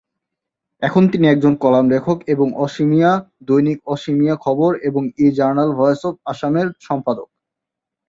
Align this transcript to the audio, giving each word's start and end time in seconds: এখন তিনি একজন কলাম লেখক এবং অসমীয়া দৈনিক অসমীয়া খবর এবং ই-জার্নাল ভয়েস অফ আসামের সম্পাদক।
এখন 0.81 1.03
তিনি 1.07 1.25
একজন 1.27 1.53
কলাম 1.55 1.85
লেখক 1.89 2.17
এবং 2.27 2.47
অসমীয়া 2.57 3.11
দৈনিক 3.41 3.79
অসমীয়া 3.87 4.35
খবর 4.35 4.71
এবং 4.83 5.03
ই-জার্নাল 5.17 5.69
ভয়েস 5.75 6.01
অফ 6.05 6.15
আসামের 6.25 6.67
সম্পাদক। 6.81 7.27